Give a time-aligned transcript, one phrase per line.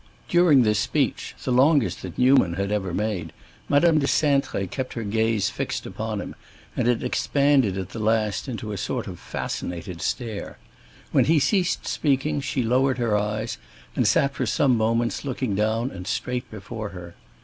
[0.27, 3.31] During this speech, the longest that Newman had ever made,
[3.69, 6.33] Madame de Cintré kept her gaze fixed upon him,
[6.75, 10.57] and it expanded at the last into a sort of fascinated stare.
[11.11, 13.59] When he ceased speaking she lowered her eyes
[13.95, 17.13] and sat for some moments looking down and straight before her.